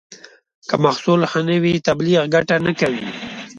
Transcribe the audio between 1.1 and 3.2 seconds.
ښه نه وي، تبلیغ ګټه نه کوي.